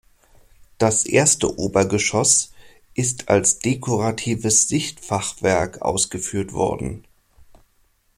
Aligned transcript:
Das 0.79 1.05
erste 1.05 1.59
Obergeschoss 1.59 2.53
ist 2.95 3.29
als 3.29 3.59
dekoratives 3.59 4.67
Sichtfachwerk 4.67 5.83
ausgeführt 5.83 6.53
worden. 6.53 7.05